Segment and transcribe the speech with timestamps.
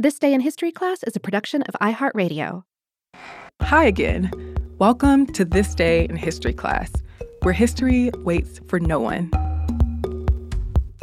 [0.00, 2.62] This Day in History class is a production of iHeartRadio.
[3.60, 4.30] Hi again.
[4.78, 6.90] Welcome to This Day in History class,
[7.42, 9.30] where history waits for no one.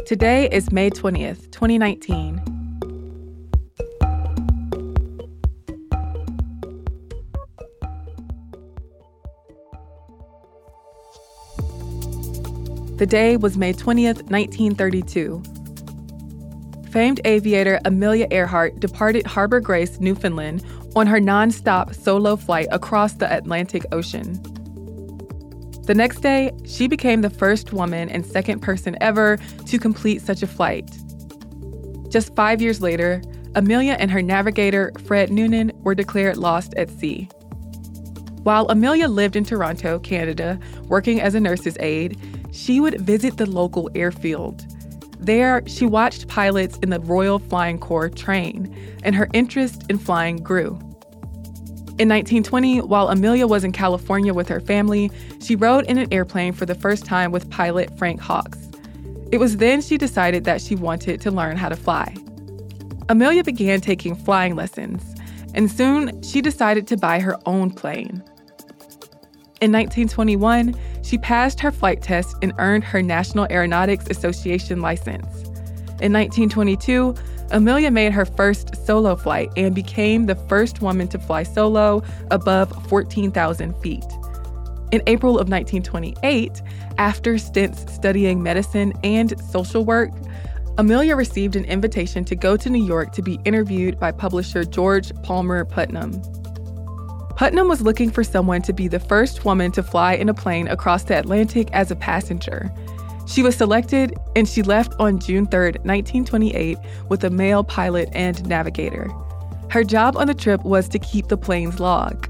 [0.08, 2.42] Today is May 20th, 2019.
[12.98, 15.44] The day was May 20th, 1932.
[16.98, 20.66] Famed aviator Amelia Earhart departed Harbor Grace, Newfoundland,
[20.96, 24.34] on her nonstop solo flight across the Atlantic Ocean.
[25.84, 30.42] The next day, she became the first woman and second person ever to complete such
[30.42, 30.90] a flight.
[32.10, 33.22] Just five years later,
[33.54, 37.30] Amelia and her navigator, Fred Noonan, were declared lost at sea.
[38.42, 42.20] While Amelia lived in Toronto, Canada, working as a nurse's aide,
[42.52, 44.66] she would visit the local airfield.
[45.20, 50.38] There, she watched pilots in the Royal Flying Corps train, and her interest in flying
[50.38, 50.80] grew.
[52.00, 55.10] In 1920, while Amelia was in California with her family,
[55.42, 58.60] she rode in an airplane for the first time with pilot Frank Hawks.
[59.32, 62.16] It was then she decided that she wanted to learn how to fly.
[63.10, 65.16] Amelia began taking flying lessons,
[65.56, 68.24] and soon she decided to buy her own plane.
[69.60, 70.76] In 1921,
[71.08, 75.26] she passed her flight test and earned her National Aeronautics Association license.
[76.02, 77.16] In 1922,
[77.52, 82.70] Amelia made her first solo flight and became the first woman to fly solo above
[82.90, 84.04] 14,000 feet.
[84.92, 86.62] In April of 1928,
[86.98, 90.12] after stints studying medicine and social work,
[90.78, 95.14] Amelia received an invitation to go to New York to be interviewed by publisher George
[95.24, 96.22] Palmer Putnam.
[97.38, 100.68] Putnam was looking for someone to be the first woman to fly in a plane
[100.68, 102.74] across the Atlantic as a passenger.
[103.28, 108.44] She was selected and she left on June 3, 1928, with a male pilot and
[108.48, 109.12] navigator.
[109.70, 112.28] Her job on the trip was to keep the plane's log.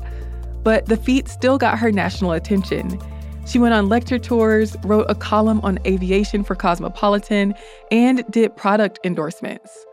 [0.64, 3.00] But the feat still got her national attention.
[3.46, 7.56] She went on lecture tours, wrote a column on aviation for Cosmopolitan,
[7.92, 9.87] and did product endorsements.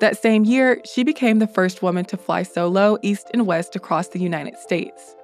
[0.00, 4.08] That same year, she became the first woman to fly solo east and west across
[4.08, 5.14] the United States.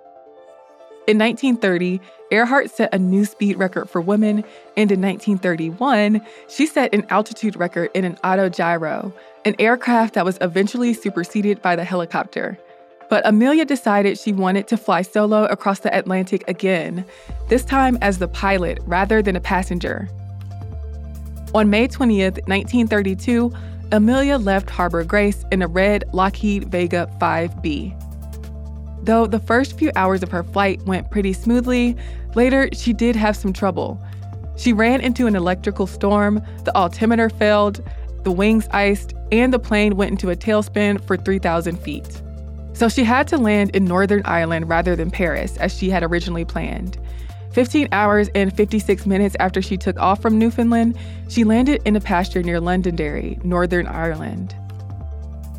[1.06, 2.00] In 1930,
[2.30, 4.44] Earhart set a new speed record for women,
[4.76, 9.12] and in 1931, she set an altitude record in an autogyro,
[9.44, 12.58] an aircraft that was eventually superseded by the helicopter.
[13.08, 17.04] But Amelia decided she wanted to fly solo across the Atlantic again,
[17.48, 20.08] this time as the pilot rather than a passenger.
[21.54, 23.52] On May 20th, 1932,
[23.92, 27.94] Amelia left Harbor Grace in a red Lockheed Vega 5B.
[29.04, 31.96] Though the first few hours of her flight went pretty smoothly,
[32.34, 34.00] later she did have some trouble.
[34.56, 37.80] She ran into an electrical storm, the altimeter failed,
[38.24, 42.22] the wings iced, and the plane went into a tailspin for 3,000 feet.
[42.72, 46.44] So she had to land in Northern Ireland rather than Paris, as she had originally
[46.44, 46.98] planned.
[47.56, 50.94] 15 hours and 56 minutes after she took off from Newfoundland,
[51.30, 54.54] she landed in a pasture near Londonderry, Northern Ireland.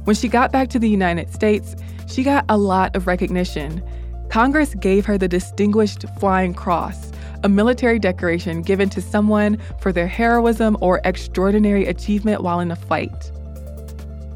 [0.03, 1.75] When she got back to the United States,
[2.05, 3.81] she got a lot of recognition.
[4.29, 7.13] Congress gave her the Distinguished Flying Cross,
[7.43, 12.75] a military decoration given to someone for their heroism or extraordinary achievement while in a
[12.75, 13.31] fight.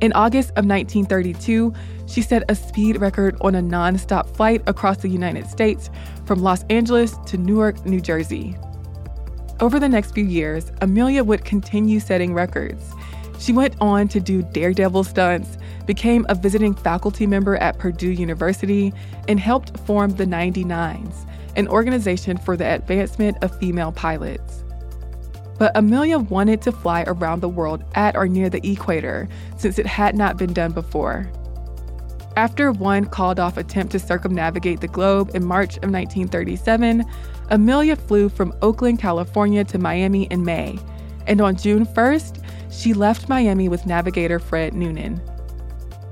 [0.01, 1.71] In August of 1932,
[2.07, 5.91] she set a speed record on a nonstop flight across the United States
[6.25, 8.57] from Los Angeles to Newark, New Jersey.
[9.59, 12.83] Over the next few years, Amelia would continue setting records.
[13.37, 18.91] She went on to do daredevil stunts, became a visiting faculty member at Purdue University,
[19.27, 24.63] and helped form the 99s, an organization for the advancement of female pilots.
[25.61, 29.85] But Amelia wanted to fly around the world at or near the equator since it
[29.85, 31.31] had not been done before.
[32.35, 37.05] After one called off attempt to circumnavigate the globe in March of 1937,
[37.51, 40.79] Amelia flew from Oakland, California to Miami in May.
[41.27, 45.21] And on June 1st, she left Miami with navigator Fred Noonan.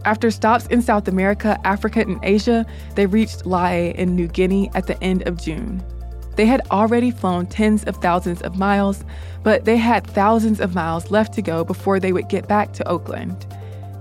[0.05, 4.85] After stops in South America, Africa, and Asia, they reached Lae in New Guinea at
[4.85, 5.83] the end of June.
[6.39, 9.03] They had already flown tens of thousands of miles,
[9.43, 12.87] but they had thousands of miles left to go before they would get back to
[12.87, 13.45] Oakland.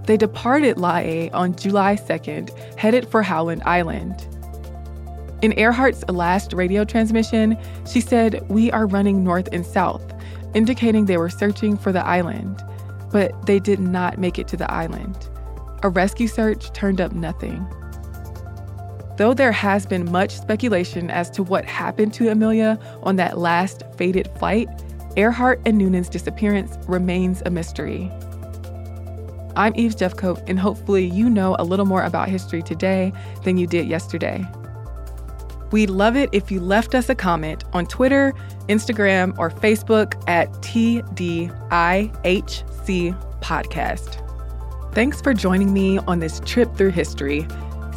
[0.04, 4.28] They departed Lae on July 2nd, headed for Howland Island.
[5.42, 7.58] In Earhart's last radio transmission,
[7.90, 10.14] she said, We are running north and south,
[10.54, 12.62] indicating they were searching for the island.
[13.10, 15.28] But they did not make it to the island.
[15.82, 17.66] A rescue search turned up nothing.
[19.18, 23.82] Though there has been much speculation as to what happened to Amelia on that last
[23.96, 24.68] fated flight,
[25.16, 28.12] Earhart and Noonan's disappearance remains a mystery.
[29.56, 33.12] I'm Eves Jeffcoat, and hopefully, you know a little more about history today
[33.42, 34.46] than you did yesterday.
[35.72, 38.32] We'd love it if you left us a comment on Twitter,
[38.68, 41.50] Instagram, or Facebook at TDIHC
[43.40, 44.94] Podcast.
[44.94, 47.48] Thanks for joining me on this trip through history.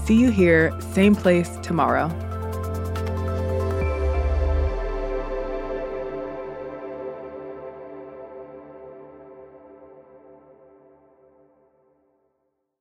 [0.05, 2.09] See you here, same place tomorrow.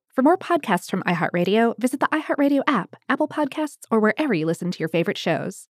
[0.08, 4.70] For more podcasts from iHeartRadio, visit the iHeartRadio app, Apple Podcasts, or wherever you listen
[4.70, 5.68] to your favorite shows.